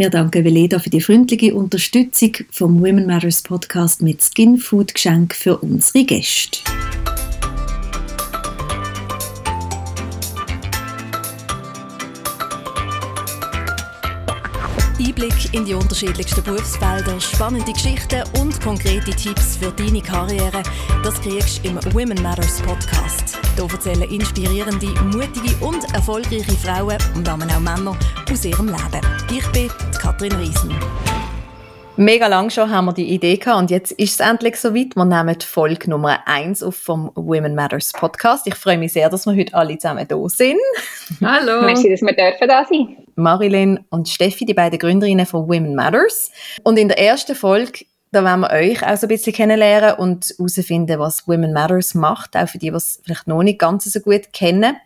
[0.00, 5.34] Wir danken Veleda für die freundliche Unterstützung vom Women Matters Podcast mit Skin Food Geschenk
[5.34, 6.58] für unsere Gäste.
[14.98, 20.62] Einblick in die unterschiedlichsten Berufsfelder, spannende Geschichten und konkrete Tipps für deine Karriere,
[21.04, 23.39] das kriegst du im Women Matters Podcast.
[23.56, 27.96] Hier erzählen inspirierende, mutige und erfolgreiche Frauen und damit auch Männer
[28.30, 29.06] aus ihrem Leben.
[29.30, 29.68] Ich bin
[30.00, 30.74] Katrin Riesen.
[31.96, 34.96] Mega lang schon haben wir die Idee gehabt und jetzt ist es endlich soweit.
[34.96, 38.46] Wir nehmen die Folge Nummer 1 auf vom Women Matters Podcast.
[38.46, 40.56] Ich freue mich sehr, dass wir heute alle zusammen da sind.
[41.22, 41.62] Hallo.
[41.62, 42.96] Merci, dass wir dürfen da sein.
[43.16, 46.30] Marilyn und Steffi, die beiden Gründerinnen von Women Matters.
[46.62, 50.34] Und in der ersten Folge da wollen wir euch auch so ein bisschen kennenlernen und
[50.36, 54.00] herausfinden, was Women Matters macht, auch für die, die es vielleicht noch nicht ganz so
[54.00, 54.76] gut kennen.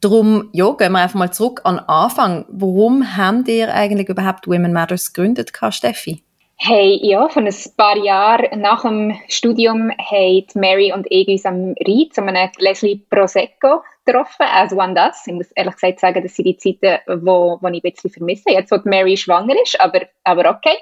[0.00, 2.44] Darum ja, gehen wir einfach mal zurück an den Anfang.
[2.48, 6.24] Warum habt ihr eigentlich überhaupt Women Matters gegründet, Steffi?
[6.56, 11.74] Hey, ja, von ein paar Jahren nach dem Studium haben Mary und ich uns am
[11.86, 15.26] Rhein zu einem Gläschen Prosecco getroffen, as one does.
[15.26, 18.50] Ich muss ehrlich gesagt sagen, das sind die Zeiten, wo ich ein bisschen vermisse.
[18.50, 20.76] Jetzt, wo Mary schwanger ist, aber, aber okay.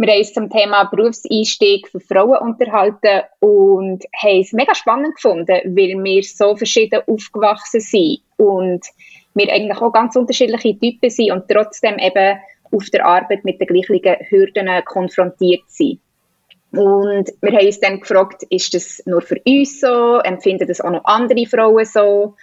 [0.00, 5.46] Wir haben uns zum Thema Berufseinstieg für Frauen unterhalten und haben es mega spannend gefunden,
[5.48, 8.86] weil wir so verschieden aufgewachsen sind und
[9.34, 12.38] wir eigentlich auch ganz unterschiedliche Typen sind und trotzdem eben
[12.70, 15.98] auf der Arbeit mit den gleichen Hürden konfrontiert sind.
[16.70, 20.18] Und wir haben uns dann gefragt, ist das nur für uns so?
[20.18, 22.36] Empfinden das auch noch andere Frauen so?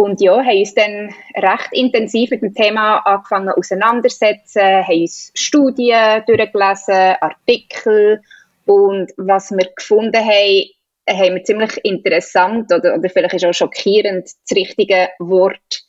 [0.00, 6.22] Und ja, haben uns dann recht intensiv mit dem Thema angefangen auseinandersetzen, haben uns Studien
[6.24, 8.22] durchgelesen, Artikel.
[8.64, 10.64] Und was wir gefunden haben,
[11.10, 15.82] haben wir ziemlich interessant oder, oder vielleicht ist auch schockierend das richtige Wort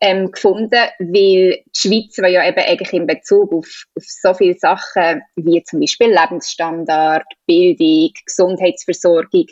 [0.00, 4.54] ähm, gefunden, weil die Schweiz war ja eben eigentlich in Bezug auf, auf so viele
[4.54, 9.46] Sachen wie zum Beispiel Lebensstandard, Bildung, Gesundheitsversorgung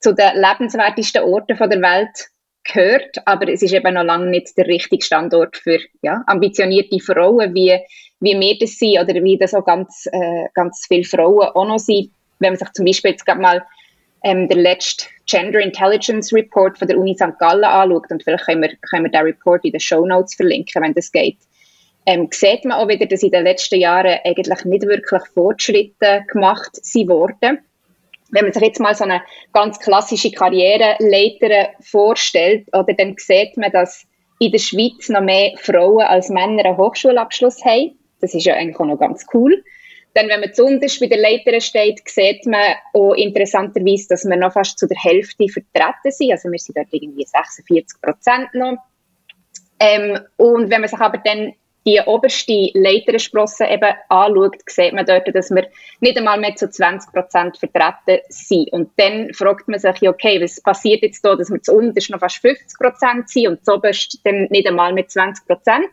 [0.00, 2.28] zu den lebenswertesten Orten der Welt
[2.64, 7.54] gehört, aber es ist eben noch lange nicht der richtige Standort für ja, ambitionierte Frauen,
[7.54, 7.78] wie,
[8.20, 11.78] wie wir das sind oder wie das auch ganz, äh, ganz viele Frauen auch noch
[11.78, 12.10] sind.
[12.38, 13.64] Wenn man sich zum Beispiel jetzt gerade mal
[14.24, 17.38] ähm, der letzte Gender Intelligence Report von der Uni St.
[17.38, 20.82] Gallen anschaut, und vielleicht können wir, können wir den Report in den Show Notes verlinken,
[20.82, 21.38] wenn das geht,
[22.06, 26.78] ähm, sieht man auch wieder, dass in den letzten Jahren eigentlich nicht wirklich Fortschritte gemacht
[26.94, 27.60] wurden
[28.34, 29.22] wenn man sich jetzt mal so eine
[29.52, 34.06] ganz klassische Karriereleiter vorstellt, oder dann sieht man, dass
[34.40, 37.96] in der Schweiz noch mehr Frauen als Männer einen Hochschulabschluss haben.
[38.20, 39.62] Das ist ja eigentlich auch noch ganz cool.
[40.14, 44.52] Dann, wenn man zuunterst bei der Leiter steht, sieht man auch interessanterweise, dass wir noch
[44.52, 46.32] fast zu der Hälfte vertreten sind.
[46.32, 48.78] Also wir sind dort irgendwie 46 Prozent noch.
[49.78, 51.52] Ähm, und wenn man sich aber dann
[51.86, 55.68] die oberste Leitersprosse eben anschaut, sieht man dort, dass wir
[56.00, 58.72] nicht einmal mehr zu 20 Prozent vertreten sind.
[58.72, 62.20] Und dann fragt man sich, okay, was passiert jetzt da, dass wir zu unterst noch
[62.20, 65.90] fast 50 Prozent sind und zu oberst dann nicht einmal mit 20 Prozent?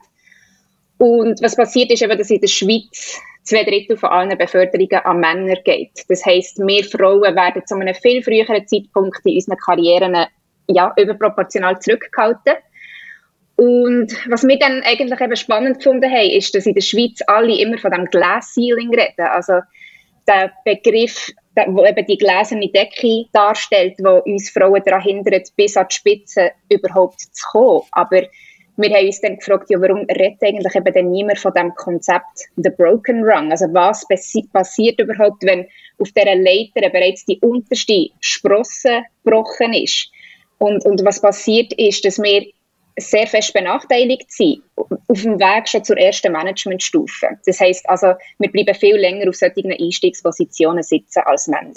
[0.98, 5.20] Und was passiert ist eben, dass in der Schweiz zwei Drittel von allen Beförderungen an
[5.20, 6.06] Männer geht.
[6.08, 10.28] Das heisst, wir Frauen werden zu einem viel früheren Zeitpunkt in unseren Karrieren
[10.68, 12.54] ja, überproportional zurückgehalten.
[13.62, 17.60] Und was wir dann eigentlich eben spannend gefunden haben, ist, dass in der Schweiz alle
[17.60, 19.28] immer von dem Glass Ceiling reden.
[19.32, 19.60] Also
[20.28, 25.78] der Begriff, der, wo eben die gläserne Decke darstellt, wo uns Frauen daran hindert, bis
[25.78, 27.84] an die Spitze überhaupt zu kommen.
[27.92, 28.24] Aber
[28.78, 32.50] wir haben uns dann gefragt, ja, warum redet eigentlich eben dann niemand von dem Konzept
[32.56, 33.52] The Broken Rung?
[33.52, 34.08] Also was
[34.52, 35.68] passiert überhaupt, wenn
[36.00, 40.10] auf dieser Leiter bereits die unterste Sprosse gebrochen ist?
[40.58, 42.48] Und, und was passiert ist, dass wir
[42.98, 47.28] sehr fest benachteiligt sind, auf dem Weg schon zur ersten Managementstufe.
[47.46, 51.74] Das heißt also, wir bleiben viel länger auf solchen Einstiegspositionen sitzen als Männer.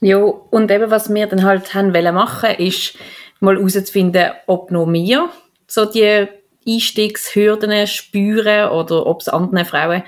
[0.00, 2.96] Ja, und eben was wir dann halt haben wollen machen, ist
[3.40, 5.28] mal herauszufinden, ob noch wir
[5.66, 6.26] so die
[6.66, 10.02] Einstiegshürden spüren oder ob es anderen Frauen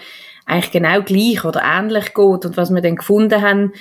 [0.47, 2.45] eigentlich genau gleich oder ähnlich geht.
[2.45, 3.72] Und was wir dann gefunden haben,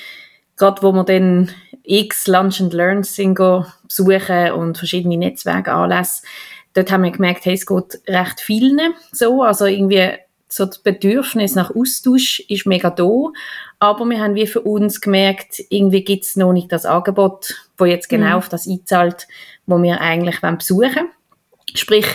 [0.55, 1.51] gerade wo wir dann
[1.83, 6.25] x Lunch and Learns sind besuchen und verschiedene Netzwerke anlassen,
[6.73, 10.11] dort haben wir gemerkt, hey, es geht recht vielen so, also irgendwie
[10.47, 13.09] so das Bedürfnis nach Austausch ist mega da,
[13.79, 17.85] aber wir haben wie für uns gemerkt, irgendwie gibt es noch nicht das Angebot, wo
[17.85, 18.33] jetzt genau mhm.
[18.33, 19.27] auf das einzahlt,
[19.65, 21.09] wo wir eigentlich besuchen wollen.
[21.73, 22.05] Sprich,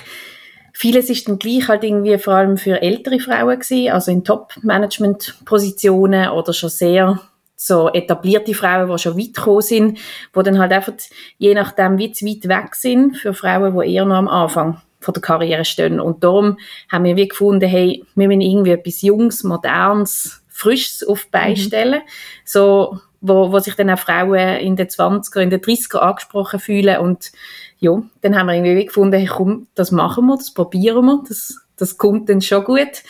[0.72, 6.30] vieles ist dann gleich halt irgendwie vor allem für ältere Frauen gewesen, also in Top-Management-Positionen
[6.30, 7.20] oder schon sehr
[7.60, 9.98] so etablierte Frauen, die schon weit gekommen sind,
[10.34, 10.92] die dann halt einfach
[11.38, 15.12] je nachdem wie zu weit weg sind für Frauen, die eher noch am Anfang von
[15.12, 16.00] der Karriere stehen.
[16.00, 16.58] Und darum
[16.88, 21.50] haben wir wie gefunden, hey, wir müssen irgendwie etwas Jungs, Modernes, Frisches auf die Beine
[21.50, 21.56] mhm.
[21.56, 22.00] stellen.
[22.44, 26.98] So, wo, wo sich dann auch Frauen in den 20er, in den 30er angesprochen fühlen.
[26.98, 27.32] Und
[27.78, 31.60] ja, dann haben wir irgendwie gefunden, hey, komm, das machen wir, das probieren wir, das,
[31.76, 33.02] das kommt dann schon gut.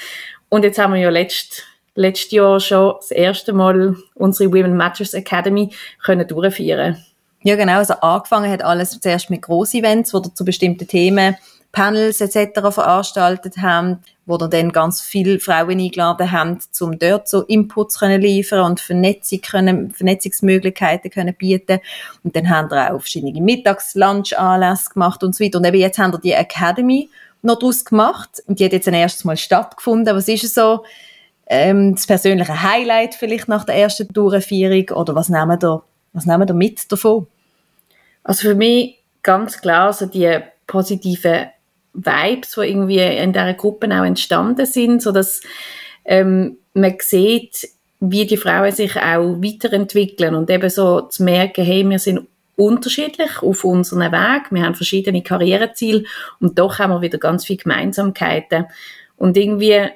[0.49, 1.65] Und jetzt haben wir ja letzt,
[1.99, 5.71] letztes Jahr schon das erste Mal unsere Women Matters Academy
[6.03, 7.05] können durchführen.
[7.43, 7.79] Ja, genau.
[7.79, 11.37] Also angefangen hat alles zuerst mit Groß-Events, wo zu bestimmten Themen
[11.73, 12.61] Panels etc.
[12.71, 18.65] veranstaltet haben, wo dann ganz viele Frauen eingeladen haben, um dort so Inputs können liefern
[18.65, 21.81] und Vernetzung können, Vernetzungsmöglichkeiten können bieten.
[22.25, 25.59] Und dann haben wir auch verschiedene Mittags-Lunch-Anlässe gemacht und so weiter.
[25.59, 27.09] Und eben jetzt haben wir die Academy
[27.43, 30.17] noch daraus gemacht und die hat jetzt ein erstes Mal stattgefunden.
[30.17, 30.85] Was ist so
[31.49, 36.47] ähm, das persönliche Highlight vielleicht nach der ersten Durchführung oder was nehmen wir, was nehmen
[36.47, 37.27] wir mit davon?
[38.23, 41.49] Also für mich ganz klar also die positiven
[41.95, 45.41] Vibes, die irgendwie in dieser Gruppe auch entstanden sind, so dass
[46.05, 47.69] ähm, man sieht,
[48.01, 53.43] wie die Frauen sich auch weiterentwickeln und eben so zu merken, hey, wir sind unterschiedlich
[53.43, 56.05] auf unserem Weg, wir haben verschiedene Karriereziele
[56.41, 58.67] und doch haben wir wieder ganz viele Gemeinsamkeiten
[59.17, 59.89] und irgendwie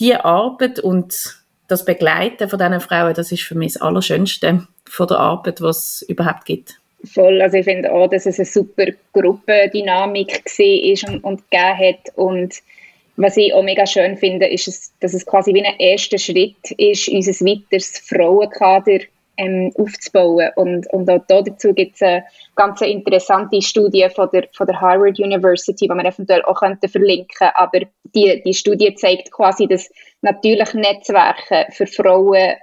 [0.00, 5.06] die Arbeit und das Begleiten von diesen Frauen, das ist für mich das Allerschönste von
[5.06, 6.80] der Arbeit, was es überhaupt gibt.
[7.04, 12.16] Voll, also ich finde auch, dass es eine super Gruppendynamik war und, und gegeben hat
[12.16, 12.54] und
[13.20, 17.08] was ich auch mega schön finde, ist, dass es quasi wie ein erster Schritt ist,
[17.08, 19.00] unser weiteres Frauenkader
[19.38, 20.50] ähm, aufzubauen.
[20.56, 22.24] Und, und auch dazu gibt es eine
[22.56, 27.50] ganz interessante Studie von der, von der Harvard University, die wir eventuell auch könnten verlinken
[27.54, 27.80] Aber
[28.14, 29.88] die, die Studie zeigt quasi, dass
[30.20, 32.56] natürlich Netzwerke für Frauen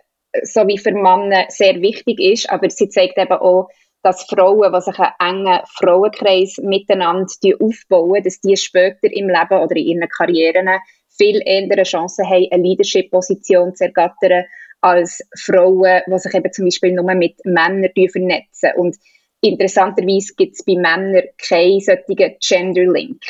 [0.44, 3.70] sowie für Männer sehr wichtig ist, aber sie zeigt eben auch,
[4.04, 7.26] dass Frauen, die sich einen engen Frauenkreis miteinander
[7.60, 10.70] aufbauen, dass die später im Leben oder in ihren Karrieren
[11.18, 14.46] viel eher Chancen haben, eine Leadership-Position zu ergattern,
[14.82, 18.72] als Frauen, die sich eben zum Beispiel nur mit Männern vernetzen.
[18.76, 18.96] Und
[19.42, 23.22] interessanterweise gibt es bei Männern keinen solchen Gender-Link.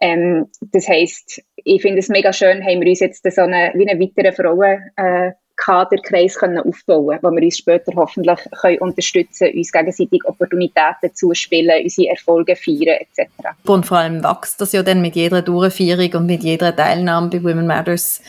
[0.00, 3.88] Ähm, das heisst, ich finde es mega schön, haben wir uns jetzt so eine, wie
[3.88, 9.72] einen weiteren Frauen, äh, können aufbauen können, wo wir uns später hoffentlich können unterstützen uns
[9.72, 13.28] gegenseitig Opportunitäten zuspielen, unsere Erfolge feiern etc.
[13.66, 17.42] Und vor allem wächst das ja dann mit jeder Durchführung und mit jeder Teilnahme bei
[17.42, 18.22] Women Matters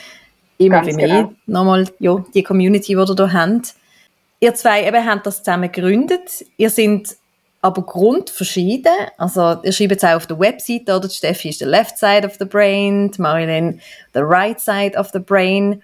[0.60, 1.08] immer Ganz mehr.
[1.08, 1.34] Genau.
[1.48, 3.74] Nochmal ja, die Community, die ihr hier habt.
[4.42, 6.46] Ihr zwei eben habt das zusammen gegründet.
[6.58, 7.18] Ihr seid
[7.62, 8.92] aber grundverschieden.
[9.18, 11.10] Also, ihr schreibt es auch auf der Webseite, oder?
[11.10, 13.82] Steffi ist the left side of the brain, Marilyn
[14.14, 15.82] the right side of the brain.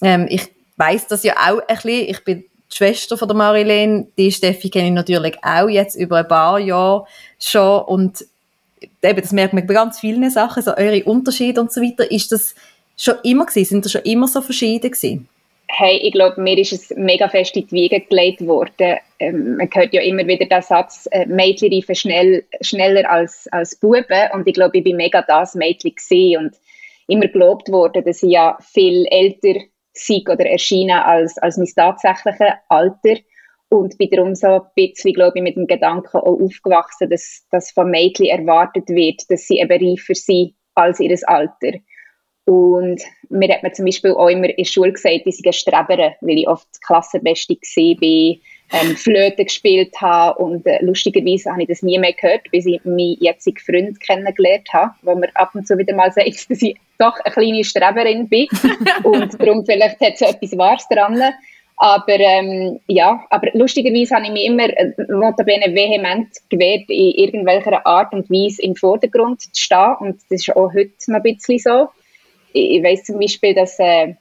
[0.00, 2.08] Ähm, ich weiß das ja auch ein bisschen.
[2.08, 4.06] Ich bin die Schwester von der Marilene.
[4.16, 7.04] Die Steffi kenne ich natürlich auch jetzt über ein paar Jahre
[7.40, 7.82] schon.
[7.82, 8.24] Und
[9.02, 12.08] eben, das merkt man bei ganz vielen Sachen, so eure Unterschiede und so weiter.
[12.10, 12.54] Ist das
[12.98, 13.68] schon immer gewesen?
[13.68, 15.28] Sind das schon immer so verschieden gewesen?
[15.70, 18.98] Hey, ich glaube, mir ist es mega fest in die Wiege gelegt worden.
[19.18, 23.76] Ähm, man hört ja immer wieder den Satz, äh, Mädchen reifen schnell, schneller als, als
[23.76, 24.30] Buben.
[24.32, 26.56] Und ich glaube, ich bin mega das Mädchen gesehen und
[27.06, 29.60] immer gelobt worden, dass ich ja viel älter
[29.92, 33.20] sei oder erscheinen als, als mein tatsächliches Alter.
[33.68, 37.70] Und bin darum so ein bisschen, glaube ich, mit dem Gedanken auch aufgewachsen, dass, dass
[37.70, 41.78] von Mädchen erwartet wird, dass sie eben reifer sind als ihr Alter.
[42.48, 46.14] Und mir hat man zum Beispiel auch immer in der Schule gesagt, ich sei Streberin,
[46.22, 48.36] weil ich oft Klassenbeste war,
[48.72, 52.82] ähm, Flöte gespielt habe und äh, lustigerweise habe ich das nie mehr gehört, bis ich
[52.84, 56.76] meinen jetzigen Freund kennengelernt habe, wo mir ab und zu wieder mal sagt, dass ich
[56.98, 58.46] doch eine kleine Streberin bin
[59.04, 61.22] und darum vielleicht hat es etwas Wahres dran.
[61.76, 67.86] Aber ähm, ja, aber lustigerweise habe ich mich immer äh, notabene vehement gewehrt, in irgendwelcher
[67.86, 71.58] Art und Weise im Vordergrund zu stehen und das ist auch heute noch ein bisschen
[71.58, 71.88] so.
[72.52, 74.14] Ich, ich weiss zum Beispiel, dass äh,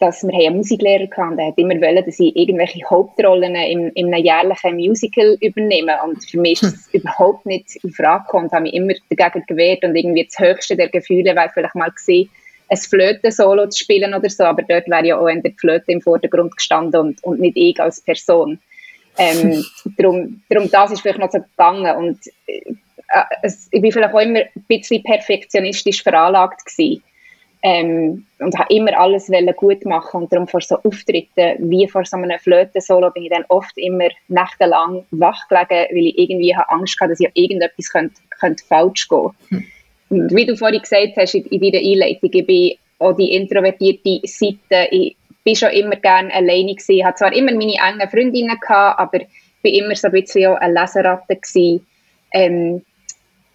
[0.00, 4.12] dass wir einen Musiklehrer hatten, der hat immer wollen, dass ich irgendwelche Hauptrollen in, in
[4.12, 5.92] einem jährlichen Musical übernehme.
[6.02, 7.00] Und für mich ist das hm.
[7.00, 8.46] überhaupt nicht in Frage gekommen.
[8.46, 11.90] Ich habe mich immer dagegen gewehrt und irgendwie das höchste der Gefühle wäre vielleicht mal
[11.90, 12.30] gesehen,
[12.70, 16.56] ein Flöten-Solo zu spielen oder so, aber dort wäre ja auch der Flöte im Vordergrund
[16.56, 18.58] gestanden und, und nicht ich als Person.
[19.18, 19.64] Ähm,
[19.98, 22.74] darum, darum, das ist vielleicht noch so gegangen und äh,
[23.42, 27.02] es, ich bin vielleicht auch immer ein bisschen perfektionistisch veranlagt gewesen.
[27.62, 32.16] Ähm, und habe immer alles gut machen und darum vor so Auftritten wie vor so
[32.16, 36.98] einem Flöten-Solo bin ich dann oft immer nächtelang wach gelegen, weil ich irgendwie habe Angst
[36.98, 39.66] hatte, dass ja irgendetwas könnte, könnte falsch gehen hm.
[40.10, 44.20] Und wie du vorhin gesagt hast in, in deiner Einleitung, ich bin auch die introvertierte
[44.24, 48.58] Seite, ich bin schon immer gerne alleine gewesen, ich hatte zwar immer meine engen Freundinnen
[48.60, 49.28] gehabt, aber ich
[49.62, 51.86] bin immer so ein bisschen auch eine Leseratte gewesen.
[52.32, 52.82] Ähm,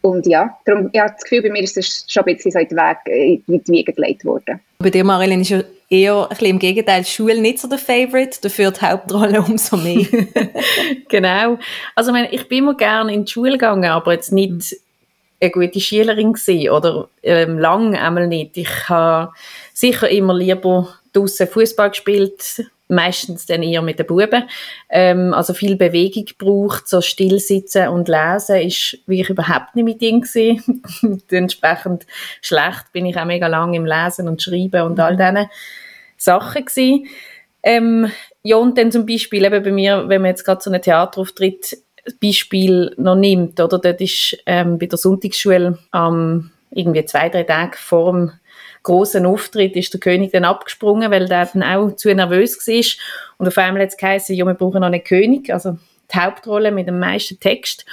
[0.05, 2.59] und ja, darum, ich habe das Gefühl, bei mir ist das schon ein bisschen so
[2.59, 4.59] in die, Weg, in die Wiege gelegt worden.
[4.77, 7.79] Bei dir, Marilyn, ist ja eher ein bisschen im Gegenteil, die Schule nicht so der
[7.79, 10.05] Favorite, dafür die Hauptrolle umso mehr.
[11.09, 11.57] genau.
[11.95, 14.75] Also ich, meine, ich bin immer gerne in die Schule gegangen, aber jetzt nicht
[15.41, 18.57] eine gute Schülerin gewesen, oder ähm, lang einmal nicht.
[18.57, 19.31] Ich habe
[19.73, 24.43] sicher immer lieber draußen Fußball gespielt, meistens dann eher mit den Buben.
[24.89, 29.85] Ähm, also viel Bewegung gebraucht, so still sitzen und lesen ist wie ich überhaupt nicht
[29.85, 30.83] mit ihm gewesen.
[31.29, 32.05] Entsprechend
[32.41, 35.49] schlecht bin ich auch mega lang im Lesen und Schreiben und all diesen
[36.17, 37.07] Sachen gewesen.
[37.63, 38.11] Ähm,
[38.43, 41.77] ja, und dann zum Beispiel eben bei mir, wenn man jetzt gerade so einen Theaterauftritt
[42.21, 43.79] Beispiel noch nimmt, oder?
[43.79, 48.31] Dort ist ähm, bei der Sonntagsschule ähm, irgendwie zwei, drei Tage vor dem
[48.85, 53.35] großen Auftritt ist der König dann abgesprungen, weil der dann auch zu nervös war.
[53.37, 55.77] Und auf einmal hat es geheißen, ja, wir brauchen noch einen König, also
[56.13, 57.85] die Hauptrolle mit dem meisten Text.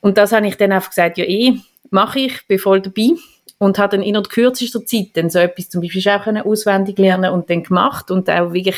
[0.00, 1.58] Und das habe ich dann einfach gesagt, ja eh,
[1.90, 3.10] mache ich, bin voll dabei.
[3.58, 7.32] Und habe dann in der kürzester Zeit dann so etwas zum Beispiel auch auswendig lernen
[7.32, 8.76] und dann gemacht und auch wirklich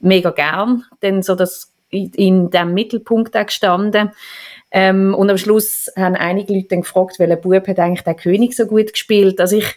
[0.00, 0.84] mega gern.
[1.00, 4.10] Dann so das in, in dem Mittelpunkt auch gestanden.
[4.70, 8.54] Ähm, und am Schluss haben einige Leute dann gefragt, welcher Bub hat eigentlich der König
[8.54, 9.40] so gut gespielt.
[9.40, 9.76] Also ich,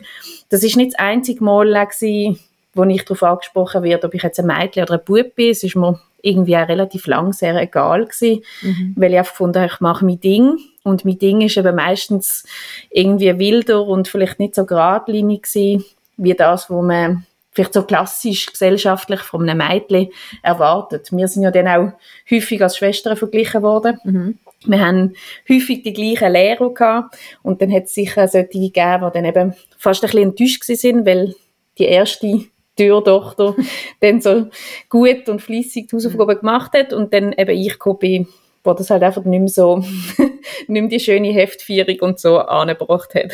[0.49, 2.39] das ist nicht das einzige Mal gewesen,
[2.73, 5.51] wo ich darauf angesprochen werde, ob ich jetzt ein Mädchen oder ein Bub bin.
[5.51, 8.93] Es ist mir irgendwie auch relativ lang sehr egal gewesen, mhm.
[8.95, 10.57] weil ich einfach gefunden habe, ich mache mein Ding.
[10.83, 12.43] Und mein Ding ist eben meistens
[12.89, 15.85] irgendwie wilder und vielleicht nicht so geradlinig gewesen,
[16.17, 20.09] wie das, wo man vielleicht so klassisch gesellschaftlich von einem Mädchen
[20.41, 21.11] erwartet.
[21.11, 21.91] Wir sind ja dann auch
[22.29, 23.99] häufig als Schwestern verglichen worden.
[24.03, 24.37] Mhm.
[24.65, 25.15] Wir haben
[25.49, 28.73] häufig die gleichen Lehrer gehabt und dann hat es sicher solche gegeben,
[29.07, 31.33] die dann eben fast ein bisschen enttäuscht sind, weil
[31.77, 32.45] die erste
[32.77, 33.55] Türtochter
[33.99, 34.49] dann so
[34.89, 38.27] gut und fließig die Hausaufgaben gemacht hat und dann eben ich gekommen bin,
[38.63, 39.77] wo das halt einfach nicht mehr so,
[40.17, 43.31] nicht mehr die schöne Heftführung und so angebracht hat.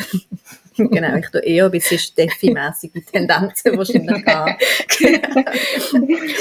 [0.76, 4.56] genau, ich tue eher ein bisschen Steffi-mässige Tendenzen wahrscheinlich haben.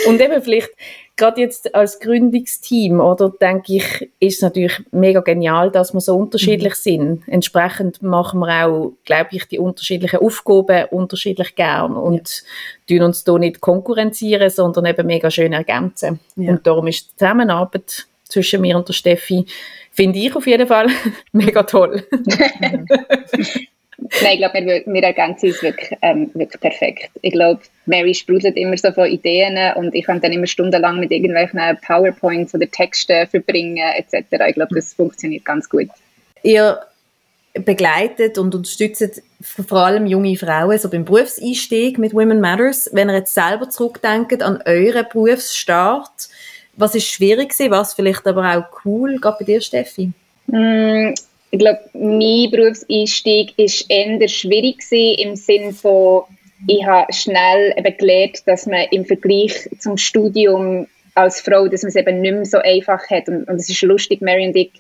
[0.08, 0.70] und eben vielleicht
[1.16, 6.16] gerade jetzt als Gründungsteam, oder, denke ich, ist es natürlich mega genial, dass wir so
[6.16, 6.82] unterschiedlich mhm.
[6.82, 7.28] sind.
[7.28, 12.44] Entsprechend machen wir auch, glaube ich, die unterschiedlichen Aufgaben unterschiedlich gern und
[12.88, 12.98] ja.
[12.98, 16.20] tun uns da nicht konkurrenzieren, sondern eben mega schön ergänzen.
[16.36, 16.52] Ja.
[16.52, 19.46] Und darum ist die Zusammenarbeit zwischen mir und der Steffi,
[19.92, 20.88] finde ich auf jeden Fall
[21.32, 22.04] mega toll.
[24.22, 27.10] Nein, ich glaube, wir, wir ergänzen uns wirklich, ähm, wirklich perfekt.
[27.22, 31.12] Ich glaube, Mary sprudelt immer so von Ideen und ich kann dann immer stundenlang mit
[31.12, 34.26] irgendwelchen PowerPoints oder Texten verbringen etc.
[34.50, 35.88] Ich glaube, das funktioniert ganz gut.
[36.44, 36.80] Ihr
[37.54, 42.90] begleitet und unterstützt vor allem junge Frauen so beim Berufseinstieg mit Women Matters.
[42.94, 46.30] Wenn ihr jetzt selber zurückdenkt an euren Berufsstart,
[46.78, 50.12] was ist schwierig gewesen, was vielleicht aber auch cool, gerade bei dir, Steffi?
[50.46, 51.14] Mm,
[51.52, 56.24] ich glaube, mein Berufseinstieg war eher schwierig im Sinne von,
[56.68, 61.90] ich habe schnell eben gelernt, dass man im Vergleich zum Studium als Frau, dass man
[61.90, 63.28] es eben nicht mehr so einfach hat.
[63.28, 64.72] Und, es ist lustig, Mary und ich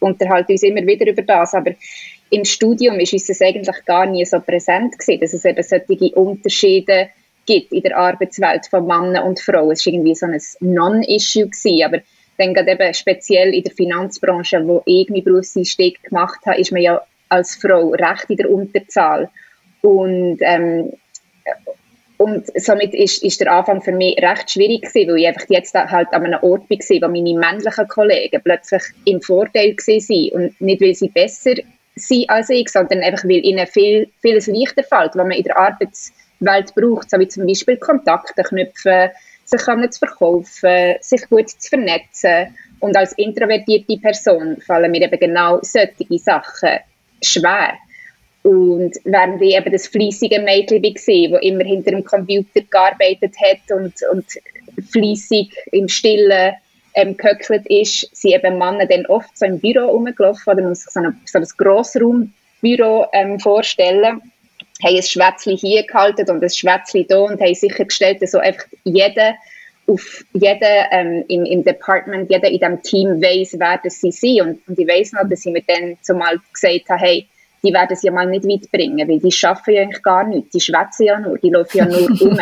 [0.00, 1.72] unterhalten uns immer wieder über das, aber
[2.30, 6.14] im Studium ist uns das eigentlich gar nie so präsent gewesen, dass es eben solche
[6.16, 9.72] Unterschiede gibt in der Arbeitswelt von Männern und Frauen.
[9.72, 11.50] Es war irgendwie so ein Non-Issue
[11.84, 11.98] aber
[12.38, 16.82] dann gerade eben speziell in der Finanzbranche, wo ich meinen Berufseinstieg gemacht habe, ist man
[16.82, 19.30] ja als Frau recht in der Unterzahl.
[19.82, 20.92] Und, ähm,
[22.18, 25.74] und somit ist, ist der Anfang für mich recht schwierig gewesen, weil ich einfach jetzt
[25.74, 30.80] halt an einem Ort war, wo meine männlichen Kollegen plötzlich im Vorteil waren und nicht,
[30.80, 31.54] weil sie besser
[31.94, 35.58] sind als ich, sondern einfach, weil ihnen viel, vieles leichter fällt, was man in der
[35.58, 39.10] Arbeitswelt braucht, so wie zum Beispiel Kontakte knüpfen,
[39.44, 42.56] sich zu verkaufen, sich gut zu vernetzen.
[42.80, 46.80] Und als introvertierte Person fallen mir eben genau solche Sachen
[47.22, 47.74] schwer.
[48.42, 51.08] Und während ich eben das fleissige Mädchen war, das
[51.42, 54.26] immer hinter dem Computer gearbeitet hat und, und
[54.90, 56.54] fleissig im Stillen
[56.94, 60.82] ähm, gehöckelt ist, sind eben Männer dann oft so im Büro rumgelaufen oder man muss
[60.82, 64.20] sich so, eine, so ein Grossraumbüro ähm, vorstellen
[64.82, 68.66] haben ein Schwätzchen hier gehalten und ein Schwätzchen da und haben sichergestellt, dass so einfach
[68.84, 69.34] jeder
[69.88, 74.40] auf jeder ähm, im, im Department, jeder in diesem Team weiß, wer das sie sind.
[74.40, 77.28] Und, und ich weiß noch, dass ich mir dann zumal gesagt habe, hey,
[77.62, 80.50] die werden es ja mal nicht weit bringen, weil die schaffen ja eigentlich gar nichts,
[80.50, 82.38] die schwätzen ja nur, die laufen ja nur um.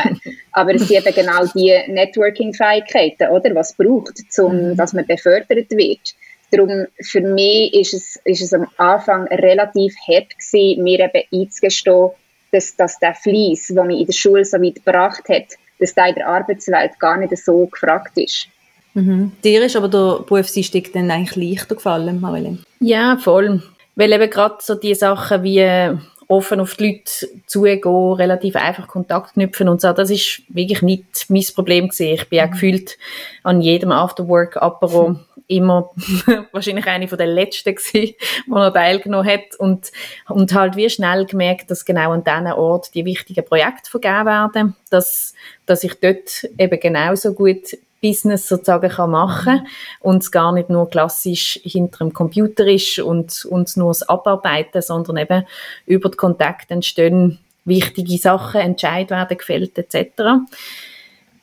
[0.52, 4.76] Aber es sind eben genau die Networking-Fähigkeiten, oder, was es braucht, um, mhm.
[4.76, 6.14] dass man befördert wird.
[6.50, 12.10] Darum, für mich ist es, ist es am Anfang relativ hart gewesen, mir eben einzugestehen,
[12.54, 16.08] dass, dass der Fleiss, der mich in der Schule so weit gebracht hat, dass der
[16.08, 18.49] in der Arbeitswelt gar nicht so gefragt ist.
[18.94, 19.32] Mhm.
[19.42, 22.62] Dir ist aber der Berufseinstieg dann eigentlich leichter gefallen, Marilyn?
[22.80, 23.62] Ja, voll.
[23.96, 25.99] Weil eben gerade so die Sachen wie
[26.36, 29.92] offen auf die Leute zugehen, relativ einfach Kontakt knüpfen und so.
[29.92, 32.14] Das ist wirklich nicht mein Problem gewesen.
[32.14, 32.52] Ich bin auch mhm.
[32.52, 32.98] gefühlt
[33.42, 35.90] an jedem Afterwork-Apero immer
[36.52, 38.14] wahrscheinlich eine von der letzten gewesen,
[38.46, 39.92] die noch teilgenommen hat und,
[40.28, 44.76] und halt wie schnell gemerkt, dass genau an diesem Ort die wichtigen Projekte vergeben werden,
[44.90, 45.34] dass,
[45.66, 49.66] dass ich dort eben genauso gut Business sozusagen kann machen mhm.
[50.00, 54.82] und es gar nicht nur klassisch hinter dem Computer ist und, und nur das Abarbeiten,
[54.82, 55.46] sondern eben
[55.87, 60.23] über die Kontakte entstehen wichtige Sachen, Entscheid werden gefällt etc.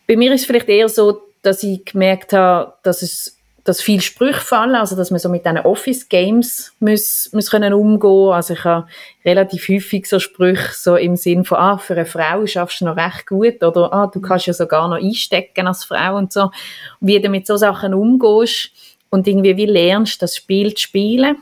[0.08, 4.02] Bei mir ist es vielleicht eher so, dass ich gemerkt habe, dass es dass viele
[4.02, 8.64] Sprüche fallen, also dass man so mit diesen Office-Games muss, muss können umgehen Also ich
[8.64, 8.88] habe
[9.24, 12.98] relativ häufig so Sprüche so im Sinn von, ah, für eine Frau schaffst du noch
[12.98, 16.52] recht gut oder ah, du kannst ja sogar noch einstecken als Frau und so.
[17.00, 18.72] wie du mit so Sachen umgehst
[19.10, 21.38] und irgendwie wie lernst, das Spiel zu spielen.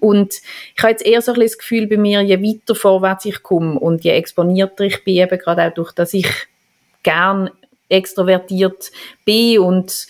[0.00, 0.34] Und
[0.76, 3.42] ich habe jetzt eher so ein bisschen das Gefühl bei mir, je weiter vorwärts ich
[3.42, 6.28] komme und je exponierter ich bin, eben gerade auch durch, dass ich
[7.02, 7.50] gern
[7.88, 8.90] extrovertiert
[9.24, 10.06] bin und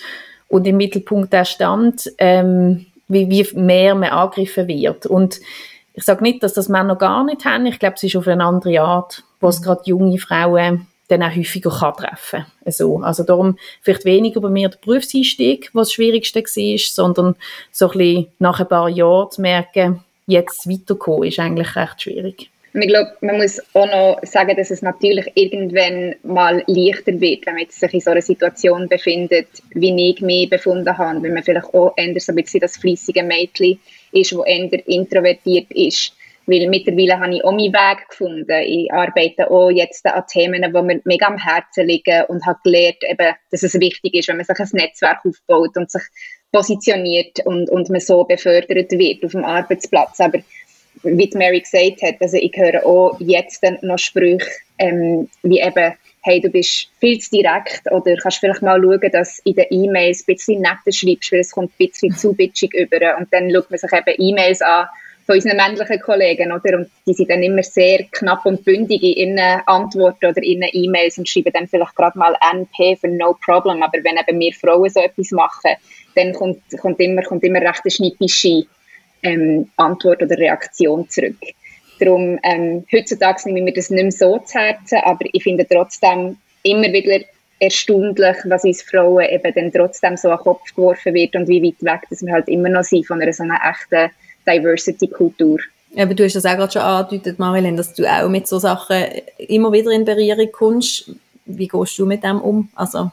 [0.48, 5.06] und im Mittelpunkt der stand, ähm, wie, wie mehr man angegriffen wird.
[5.06, 5.40] Und
[5.94, 7.66] ich sage nicht, dass das Männer gar nicht haben.
[7.66, 11.34] Ich glaube, es ist auf eine andere Art, wo es gerade junge Frauen dann auch
[11.34, 12.72] häufiger kann treffen kann.
[12.72, 12.98] So.
[12.98, 17.34] Also darum vielleicht weniger bei mir der Berufseinstieg, was das Schwierigste war, sondern
[17.72, 22.50] so ein bisschen nach ein paar Jahren zu merken, jetzt weiterkommen, ist eigentlich recht schwierig.
[22.78, 27.44] Und ich glaube, man muss auch noch sagen, dass es natürlich irgendwann mal leichter wird,
[27.44, 31.20] wenn man sich in so einer Situation befindet, wie ich mich befunden habe.
[31.20, 33.80] Wenn man vielleicht auch eher so ein bisschen das fließige Mädchen
[34.12, 36.12] ist, das eher introvertiert ist.
[36.47, 38.62] Weil mittlerweile habe ich auch meinen Weg gefunden.
[38.64, 43.02] Ich arbeite auch jetzt an Themen, die mir mega am Herzen liegen und habe gelernt,
[43.02, 46.02] eben, dass es wichtig ist, wenn man sich ein Netzwerk aufbaut und sich
[46.52, 50.20] positioniert und, und man so befördert wird auf dem Arbeitsplatz.
[50.20, 50.38] Aber
[51.02, 56.40] wie Mary gesagt hat, also ich höre auch jetzt noch Sprüche, ähm, wie eben, hey,
[56.40, 60.34] du bist viel zu direkt oder kannst vielleicht mal schauen, dass in den E-Mails ein
[60.34, 63.78] bisschen netter schreibst, weil es kommt ein bisschen zu bitchig über und dann schaut man
[63.78, 64.87] sich eben E-Mails an
[65.28, 66.78] von unseren männlichen Kollegen, oder?
[66.78, 70.70] Und die sind dann immer sehr knapp und bündig in ihren Antworten oder in ihren
[70.72, 74.54] E-Mails und schreiben dann vielleicht gerade mal NP für No Problem, aber wenn eben wir
[74.54, 75.72] Frauen so etwas machen,
[76.14, 78.64] dann kommt, kommt immer, kommt immer recht eine schnippische
[79.22, 81.37] ähm, Antwort oder Reaktion zurück.
[82.00, 85.66] Darum, ähm, heutzutage nehme ich mir das nicht mehr so zu Herzen, aber ich finde
[85.68, 87.24] trotzdem immer wieder
[87.59, 91.62] erstaunlich, was uns Frauen eben dann trotzdem so an den Kopf geworfen wird und wie
[91.62, 94.11] weit weg dass wir halt immer noch sind von einer so einer echten
[94.46, 95.59] Diversity-Kultur.
[95.96, 99.04] Aber du hast das auch gerade schon angedeutet, Marilyn, dass du auch mit so Sachen
[99.38, 101.11] immer wieder in Berührung kommst.
[101.46, 102.68] Wie gehst du mit dem um?
[102.74, 103.11] Also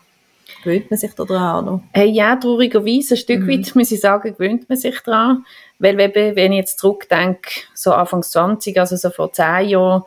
[0.64, 1.84] gewöhnt man sich daran?
[1.94, 3.50] Hey, ja, traurigerweise, ein Stück mhm.
[3.50, 5.46] weit, muss ich sagen, gewöhnt man sich daran.
[5.80, 10.04] Weil wenn ich jetzt zurückdenke, so Anfang 20, also so vor zehn Jahren,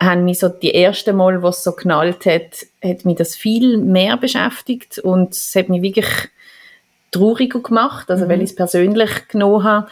[0.00, 4.16] haben mich so die erste Mal, was so knallt hat, hat mich das viel mehr
[4.16, 6.06] beschäftigt und es hat mich wirklich
[7.10, 8.28] trauriger gemacht, also mhm.
[8.28, 9.88] weil ich es persönlich genommen habe.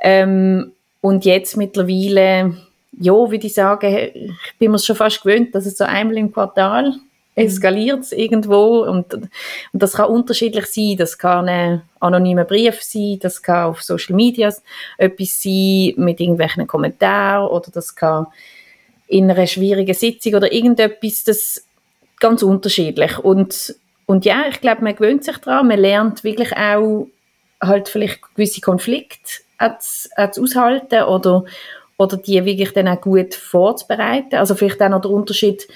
[0.00, 2.56] Ähm, und jetzt mittlerweile,
[2.98, 6.32] ja, würde ich sagen, ich bin mir schon fast gewöhnt, dass es so einmal im
[6.32, 6.94] Quartal
[7.38, 9.28] eskaliert es irgendwo und, und
[9.72, 10.96] das kann unterschiedlich sein.
[10.96, 14.52] Das kann ein anonymer Brief sein, das kann auf Social Media
[14.98, 18.26] etwas sein mit irgendwelchen Kommentaren oder das kann
[19.06, 21.64] in einer schwierigen Sitzung oder irgendetwas, das
[22.20, 23.74] ganz unterschiedlich und
[24.08, 27.08] und ja, ich glaube, man gewöhnt sich daran, man lernt wirklich auch
[27.60, 29.42] halt vielleicht gewisse Konflikte
[29.80, 31.44] zu aushalten oder,
[31.98, 34.36] oder die wirklich dann auch gut vorzubereiten.
[34.36, 35.68] Also vielleicht auch noch der Unterschied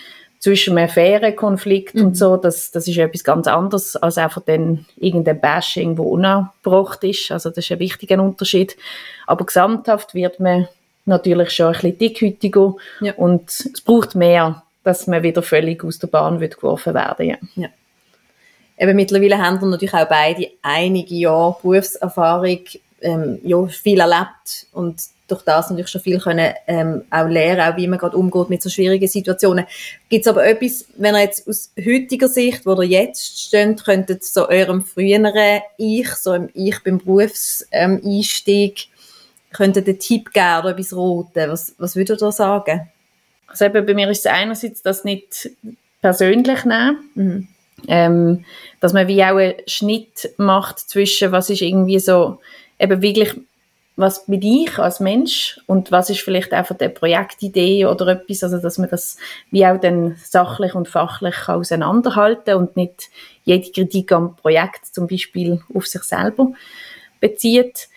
[0.42, 2.07] zwischen einem fairen Konflikt mhm.
[2.07, 7.05] und so, das, das ist etwas ganz anderes als einfach dann irgendein Bashing, wo unabgebracht
[7.05, 7.31] ist.
[7.31, 8.76] Also das ist ein wichtiger Unterschied.
[9.28, 10.66] Aber gesamthaft wird man
[11.05, 13.12] natürlich schon ein bisschen dickhütiger ja.
[13.14, 17.28] und es braucht mehr, dass man wieder völlig aus der Bahn wird geworfen werden.
[17.28, 17.37] Ja.
[17.55, 17.68] ja.
[18.78, 22.62] Eben mittlerweile haben wir natürlich auch beide einige Jahre Berufserfahrung,
[23.00, 25.00] ähm, ja, viel erlebt und
[25.33, 28.62] durch das natürlich schon viel können, ähm, auch lernen, auch wie man gerade umgeht mit
[28.62, 29.66] so schwierigen Situationen.
[30.09, 34.25] Gibt es aber etwas, wenn ihr jetzt aus heutiger Sicht, wo ihr jetzt steht, könntet
[34.25, 38.88] so eurem früheren Ich, so im Ich beim Berufseinstieg,
[39.53, 41.51] könntet einen Tipp geben oder etwas roten?
[41.51, 42.90] Was, was würdet ihr da sagen?
[43.47, 45.51] Also eben bei mir ist es einerseits das nicht
[46.01, 47.49] persönlich nehmen, mhm.
[47.87, 48.45] ähm,
[48.81, 52.40] dass man wie auch einen Schnitt macht zwischen was ist irgendwie so
[52.79, 53.35] eben wirklich
[53.96, 58.59] was bin ich als Mensch und was ist vielleicht einfach der Projektidee oder etwas, also
[58.59, 59.18] dass man das
[59.50, 63.11] wie auch dann sachlich und fachlich auseinanderhalten und nicht
[63.44, 66.52] jede Kritik am Projekt zum Beispiel auf sich selber
[67.20, 67.88] bezieht.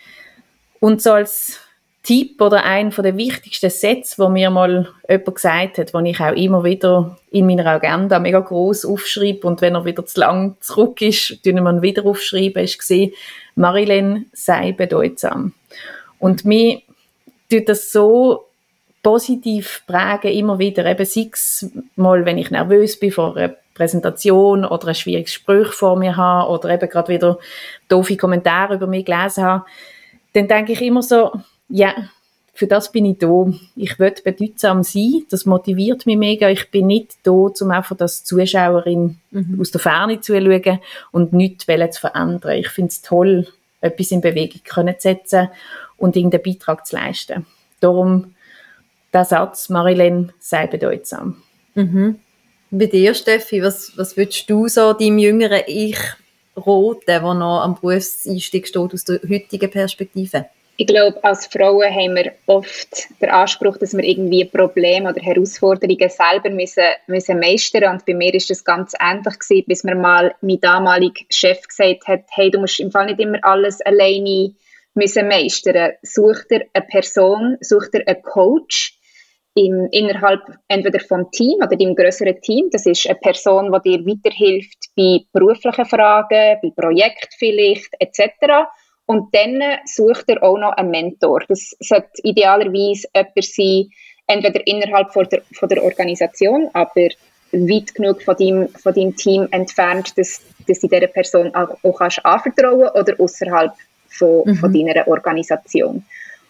[0.80, 1.60] Und so als
[2.02, 6.20] Tipp oder ein von der wichtigsten Sätze, wo mir mal jemand gesagt hat, den ich
[6.20, 10.56] auch immer wieder in meiner Agenda mega groß aufschreibe und wenn er wieder zu lang
[10.60, 13.12] zurück ist, tun wir ihn wieder aufschreiben, ist gesehen,
[13.56, 15.52] Marilyn sei bedeutsam.
[16.18, 16.80] Und mir
[17.50, 18.46] tut das so
[19.02, 24.88] positiv prägen, immer wieder, eben sechs Mal, wenn ich nervös bin vor einer Präsentation oder
[24.88, 27.38] ein schwieriges Gespräch vor mir habe oder eben gerade wieder
[27.88, 29.64] doofe Kommentare über mich gelesen habe,
[30.32, 31.30] dann denke ich immer so,
[31.68, 31.94] ja,
[32.52, 33.46] für das bin ich da.
[33.76, 35.24] Ich will bedeutsam sein.
[35.30, 36.48] Das motiviert mich mega.
[36.48, 39.60] Ich bin nicht da, um einfach als Zuschauerin mhm.
[39.60, 40.80] aus der Ferne zu schauen
[41.12, 42.58] und nichts zu verändern.
[42.58, 43.46] Ich finde es toll,
[43.82, 45.48] etwas in Bewegung zu setzen
[45.96, 47.46] und irgendeinen Beitrag zu leisten.
[47.80, 48.34] Darum
[49.12, 51.42] der Satz, Marilyn, sei bedeutsam.
[51.74, 52.20] Mhm.
[52.70, 55.98] Bei dir, Steffi, was, was würdest du so deinem jüngeren Ich
[56.56, 60.46] roten, der noch am Berufseinstieg steht, aus der heutigen Perspektive?
[60.78, 66.10] Ich glaube, als Frauen haben wir oft den Anspruch, dass wir irgendwie Probleme oder Herausforderungen
[66.10, 70.34] selber müssen, müssen meistern Und bei mir ist das ganz ähnlich gewesen, bis mir mal
[70.42, 74.52] mein damaliger Chef gesagt hat, hey, du musst im Fall nicht immer alles alleine
[74.96, 75.92] müssen meistern.
[76.02, 78.98] Such dir eine Person, such dir einen Coach
[79.54, 82.68] im, innerhalb entweder vom Team oder dem größeren Team.
[82.70, 88.66] Das ist eine Person, die dir weiterhilft bei beruflichen Fragen, bei Projekten vielleicht etc
[89.06, 91.40] und dann sucht er auch noch einen Mentor.
[91.48, 93.90] Das sollte idealerweise jemand sein,
[94.26, 97.08] entweder innerhalb von der, von der Organisation, aber
[97.52, 101.98] weit genug von deinem, von deinem Team entfernt, dass, dass du dieser Person auch, auch
[101.98, 103.72] kannst anvertrauen oder außerhalb
[104.18, 104.56] von, mhm.
[104.56, 106.04] von deiner Organisation.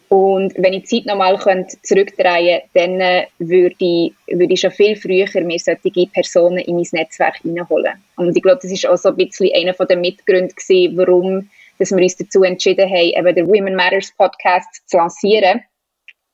[0.08, 1.36] Und wenn ich die Zeit nochmal
[1.82, 6.76] zurückdrehen könnte, dann äh, würde ich, würde ich schon viel früher mir solche Personen in
[6.76, 7.94] mein Netzwerk reinholen.
[8.16, 11.48] Und ich glaube, das ist auch so ein bisschen einer der Mitgründe gewesen, warum
[11.78, 15.62] dass wir uns dazu entschieden haben, eben den Women Matters Podcast zu lancieren,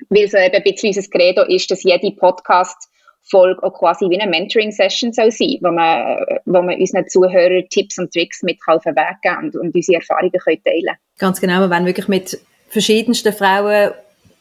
[0.08, 2.88] weil so eben ein bisschen unser Credo ist, dass jede Podcast
[3.32, 7.98] Folge auch quasi wie eine Mentoring-Session soll sein, wo man, wo man unseren Zuhörern Tipps
[7.98, 10.96] und Tricks mit auf den Weg geben und, und unsere Erfahrungen können teilen.
[11.18, 13.92] Ganz genau, wir wollen wirklich mit verschiedensten Frauen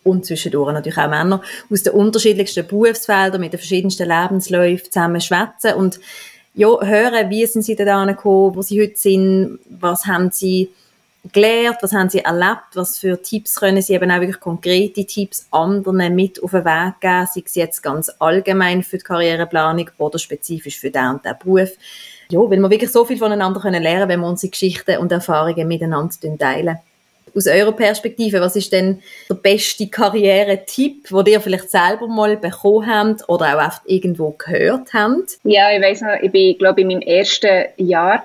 [0.04, 5.76] und zwischendurch natürlich auch Männer aus den unterschiedlichsten Berufsfeldern, mit den verschiedensten Lebensläufen zusammen schwätzen
[5.76, 6.00] und
[6.54, 10.70] ja, hören, wie sind sie da gekommen, wo sie heute sind, was haben sie
[11.32, 15.48] gelernt, was haben sie erlebt, was für Tipps können sie eben auch wirklich konkrete Tipps
[15.52, 20.18] anderen mit auf den Weg geben, sei es jetzt ganz allgemein für die Karriereplanung oder
[20.18, 21.72] spezifisch für den und den Beruf.
[22.30, 25.68] Ja, weil wir wirklich so viel voneinander können lernen, wenn wir unsere Geschichten und Erfahrungen
[25.68, 26.80] miteinander teilen.
[27.34, 32.88] Aus eurer Perspektive, was ist denn der beste Karriere-Tipp, den ihr vielleicht selber mal bekommen
[32.88, 35.38] habt oder auch oft irgendwo gehört habt?
[35.44, 38.22] Ja, ich weiß noch, ich war, glaube ich, in meinem ersten Jahr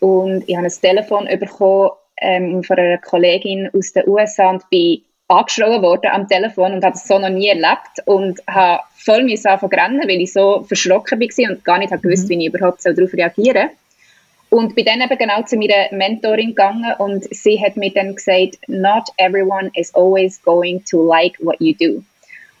[0.00, 5.02] und ich habe ein Telefon bekommen ähm, von einer Kollegin aus den USA und bin
[5.28, 9.72] angeschrien worden am Telefon und habe das so noch nie erlebt und habe voll anfangen
[9.72, 12.30] rennen, weil ich so verschrocken war und gar nicht habe gewusst, mhm.
[12.30, 14.58] wie ich überhaupt darauf reagieren soll.
[14.58, 18.58] Und bin dann eben genau zu meiner Mentorin gegangen und sie hat mir dann gesagt,
[18.66, 22.02] not everyone is always going to like what you do.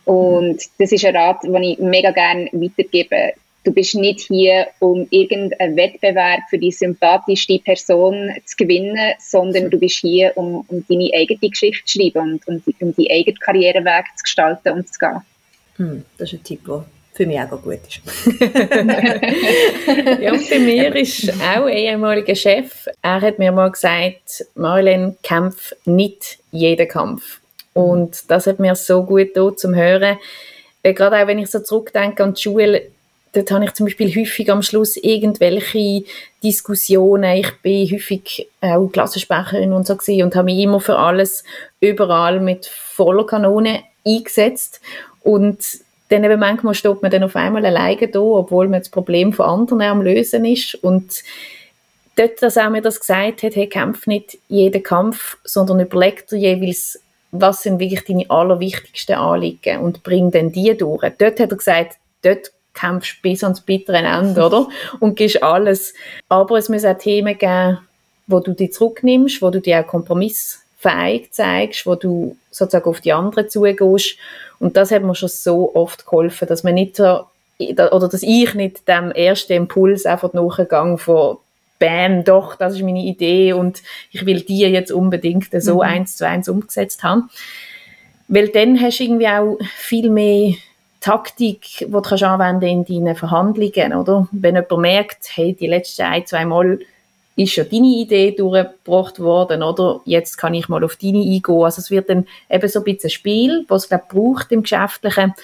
[0.04, 3.32] Und das ist ein Rat, den ich mega gerne weitergebe
[3.64, 9.78] du bist nicht hier, um irgendeinen Wettbewerb für die sympathischste Person zu gewinnen, sondern du
[9.78, 14.04] bist hier, um, um deine eigene Geschichte zu schreiben und um, um deinen eigenen Karriereweg
[14.16, 15.20] zu gestalten und zu gehen.
[15.76, 18.00] Hm, das ist ein Tipp, der für mich auch gut ist.
[20.20, 25.16] ja, und bei mir ist auch ein ehemaliger Chef, er hat mir mal gesagt, Marlene,
[25.22, 27.40] kämpf nicht jeden Kampf.
[27.72, 30.18] Und das hat mir so gut da zum Hören.
[30.82, 32.90] Gerade auch wenn ich so zurückdenke an die Schule,
[33.32, 36.04] dort habe ich zum Beispiel häufig am Schluss irgendwelche
[36.42, 37.36] Diskussionen.
[37.36, 41.44] Ich bin häufig auch Klassensprecherin und so gewesen und habe mich immer für alles
[41.80, 44.80] überall mit voller Kanone eingesetzt.
[45.22, 45.58] Und
[46.08, 49.46] dann eben manchmal steht man dann auf einmal alleine da, obwohl man das Problem von
[49.46, 50.74] anderen am Lösen ist.
[50.74, 51.22] Und
[52.16, 56.38] dort, dass er mir das gesagt hat, hey, kämpf nicht jeden Kampf, sondern überleg dir
[56.38, 57.00] jeweils,
[57.32, 61.02] was sind wirklich deine allerwichtigsten Anliegen und bring dann die durch.
[61.18, 64.68] Dort hat er gesagt, dort kämpfst bis ans bittere Ende, oder?
[65.00, 65.94] Und gibst alles.
[66.28, 67.78] Aber es muss auch Themen geben,
[68.26, 73.12] wo du dich zurücknimmst, wo du dir auch kompromissfähig zeigst, wo du sozusagen auf die
[73.12, 74.16] anderen zugehst.
[74.58, 77.26] Und das hat mir schon so oft geholfen, dass man nicht so,
[77.58, 81.38] oder dass ich nicht dem ersten Impuls einfach nachgegangen von
[81.78, 85.80] Bam, doch, das ist meine Idee und ich will die jetzt unbedingt so mhm.
[85.80, 87.30] eins zu eins umgesetzt haben.
[88.28, 90.54] Weil dann hast du irgendwie auch viel mehr
[91.00, 94.28] Taktik, die du anwenden in deinen Verhandlungen, oder?
[94.32, 96.78] Wenn jemand merkt, hey, die letzten ein, zwei Mal
[97.36, 100.00] ist ja deine Idee durchgebracht worden, oder?
[100.04, 101.62] Jetzt kann ich mal auf deine eingehen.
[101.62, 104.62] Also es wird dann eben so ein bisschen ein Spiel, was es, glaube braucht im
[104.62, 105.34] Geschäftlichen,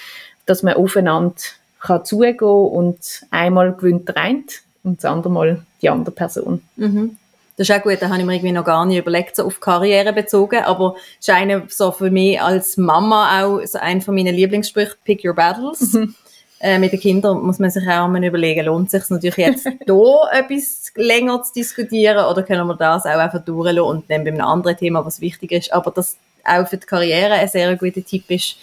[0.44, 1.34] dass man aufeinander
[1.80, 4.44] kann zugehen und einmal gewinnt der eine
[4.82, 6.62] und das andere Mal die andere Person.
[6.76, 7.16] Mhm.
[7.56, 9.60] Das ist auch gut, da habe ich mir irgendwie noch gar nicht überlegt, so auf
[9.60, 14.14] Karriere bezogen, aber es ist eine, so für mich als Mama auch so ein von
[14.14, 15.94] meinen Lieblingssprüchen, pick your battles.
[15.94, 16.14] Mhm.
[16.60, 19.68] Äh, mit den Kindern muss man sich auch mal überlegen, lohnt es sich natürlich jetzt
[19.84, 24.30] hier etwas länger zu diskutieren oder können wir das auch einfach durchlassen und dann bei
[24.30, 28.04] einem anderen Thema, was wichtig ist, aber das auch für die Karriere ein sehr guter
[28.04, 28.56] Tipp ist,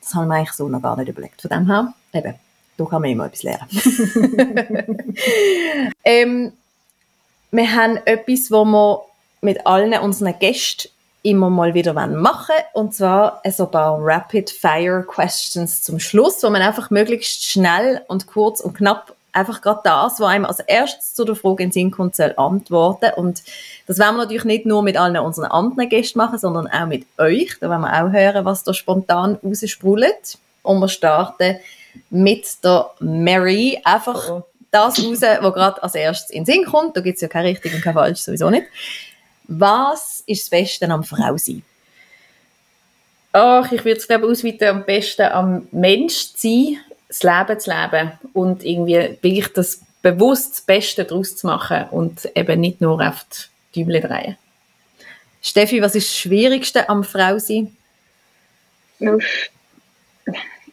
[0.00, 1.42] das haben wir eigentlich so noch gar nicht überlegt.
[1.42, 2.34] Von dem her, eben,
[2.76, 3.68] da kann man immer etwas lernen.
[6.04, 6.52] ähm,
[7.50, 9.02] wir haben etwas, wo wir
[9.40, 10.88] mit allen unseren Gästen
[11.22, 16.90] immer mal wieder machen und zwar so ein paar Rapid-Fire-Questions zum Schluss, wo man einfach
[16.90, 21.34] möglichst schnell und kurz und knapp einfach gerade das, was einem als erstes zu der
[21.34, 23.10] Frage in den Sinn kommt, soll antworten.
[23.16, 23.42] Und
[23.86, 27.06] das werden wir natürlich nicht nur mit allen unseren anderen Gästen machen, sondern auch mit
[27.18, 27.56] euch.
[27.60, 30.38] Da werden wir auch hören, was da spontan raussprudelt.
[30.62, 31.56] Und wir starten
[32.08, 33.80] mit der Mary.
[33.84, 34.42] Einfach oh.
[34.70, 36.96] Das raus, was gerade als erstes in den Sinn kommt.
[36.96, 38.66] Da gibt es ja kein richtig und kein falsch, sowieso nicht.
[39.48, 41.62] Was ist das Beste am Frausein?
[43.32, 47.70] Ach, ich würde es glaube ausweiten, am besten am Mensch zu sein, das Leben zu
[47.70, 53.06] leben und irgendwie wirklich das bewusst das Beste daraus zu machen und eben nicht nur
[53.06, 53.26] auf
[53.74, 54.36] die Däumchen drehen.
[55.42, 57.76] Steffi, was ist das Schwierigste am Frausein?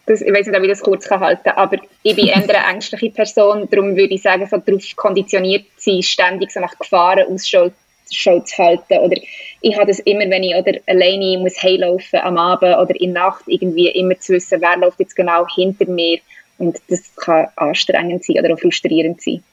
[0.05, 2.47] Das, ich weiß nicht, ob ich das kurz halten kann, aber ich bin eher eine
[2.71, 7.71] ängstliche Person, darum würde ich sagen, so darauf konditioniert sein, ständig so nach Gefahren Ausschau
[8.09, 8.97] zu halten.
[8.99, 9.17] Oder
[9.61, 13.23] ich habe das immer, wenn ich oder alleine muss heimlaufen am Abend oder in der
[13.23, 16.19] Nacht irgendwie immer zu wissen, wer läuft jetzt genau hinter mir.
[16.57, 19.43] Und das kann anstrengend sein oder auch frustrierend sein.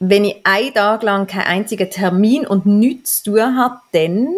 [0.00, 4.28] Wenn ich einen Tag lang keinen einzigen Termin und nichts zu tun habe, dann?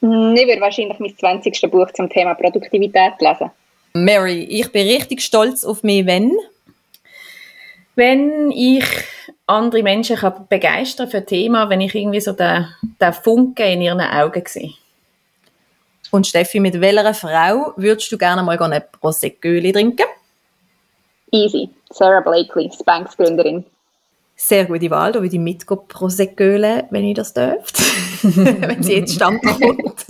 [0.00, 0.08] Ich
[0.46, 1.70] würde wahrscheinlich mein 20.
[1.70, 3.50] Buch zum Thema Produktivität lesen.
[3.92, 6.36] Mary, ich bin richtig stolz auf mich, wenn?
[7.96, 8.84] Wenn ich
[9.46, 12.66] andere Menschen kann begeistern für ein Thema, wenn ich irgendwie so den,
[13.00, 14.72] den Funken in ihren Augen sehe.
[16.10, 20.06] Und Steffi, mit welcher Frau würdest du gerne mal ein Prosecco trinken?
[21.32, 21.70] Easy.
[21.90, 23.64] Sarah Blakely, Spanx-Gründerin.
[24.42, 27.82] Sehr gute Wahl, da würde ich mit Prosecco, wenn ich das dürfte.
[28.22, 30.06] wenn sie jetzt stand kommt.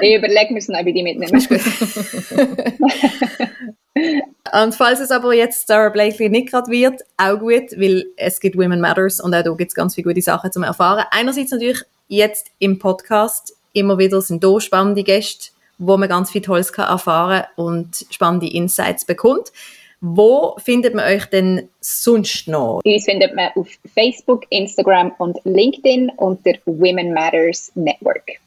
[0.00, 1.38] ich überlege mir es noch, ob ich die mitnehme.
[4.62, 8.56] Und falls es aber jetzt Sarah Blakely nicht gerade wird, auch gut, weil es gibt
[8.56, 11.04] Women Matters und auch da gibt es ganz viele gute Sachen zum Erfahren.
[11.10, 16.40] Einerseits natürlich jetzt im Podcast immer wieder sind da spannende Gäste, wo man ganz viel
[16.40, 19.52] Tolles kann erfahren und spannende Insights bekommt.
[20.00, 22.80] Wo findet man euch denn sonst noch?
[22.84, 28.38] Uns findet man auf Facebook, Instagram und LinkedIn unter Women Matters Network.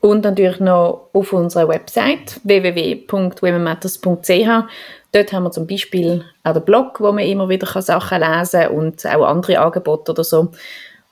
[0.00, 4.68] Und natürlich noch auf unserer Website www.womenmatters.ch.
[5.12, 8.72] Dort haben wir zum Beispiel auch den Blog, wo man immer wieder Sachen lesen kann
[8.72, 10.52] und auch andere Angebote oder so.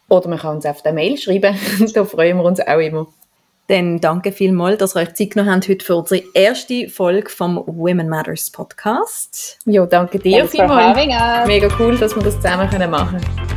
[0.09, 1.59] Oder man kann uns auf der Mail schreiben.
[1.95, 3.09] da freuen wir uns auch immer.
[3.69, 7.63] Dann danke vielmals, dass ihr euch Zeit genommen habt heute für unsere erste Folge vom
[7.67, 9.59] Women Matters Podcast.
[9.65, 10.97] Ja, danke dir vielmals.
[11.47, 13.56] Mega cool, dass wir das zusammen machen können.